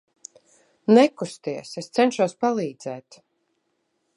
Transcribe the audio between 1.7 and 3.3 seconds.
es cenšos palīdzēt.